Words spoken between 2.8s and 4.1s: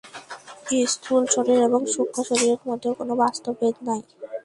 কোন বাস্তব ভেদ নাই।